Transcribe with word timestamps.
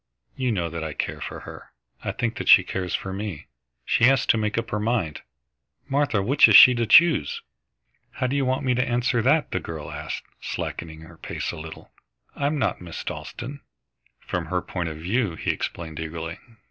You 0.35 0.51
know 0.51 0.67
that 0.67 0.83
I 0.83 0.93
care 0.93 1.21
for 1.21 1.41
her. 1.41 1.73
I 2.03 2.11
think 2.11 2.37
that 2.37 2.49
she 2.49 2.63
cares 2.63 2.95
for 2.95 3.13
me. 3.13 3.45
She 3.85 4.05
has 4.05 4.25
to 4.25 4.35
make 4.39 4.57
up 4.57 4.71
her 4.71 4.79
mind. 4.79 5.21
Martha, 5.87 6.23
which 6.23 6.47
is 6.47 6.55
she 6.55 6.73
to 6.73 6.87
choose?" 6.87 7.43
"How 8.13 8.25
do 8.25 8.35
you 8.35 8.43
want 8.43 8.65
me 8.65 8.73
to 8.73 8.83
answer 8.83 9.21
that?" 9.21 9.51
the 9.51 9.59
girl 9.59 9.91
asked, 9.91 10.23
slackening 10.41 11.01
her 11.01 11.17
pace 11.19 11.51
a 11.51 11.55
little. 11.55 11.91
"I'm 12.35 12.57
not 12.57 12.81
Miss 12.81 13.03
Dalstan." 13.03 13.59
"From 14.21 14.47
her 14.47 14.63
point 14.63 14.89
of 14.89 14.97
view," 14.97 15.35
he 15.35 15.51
explained 15.51 15.99
eagerly. 15.99 16.39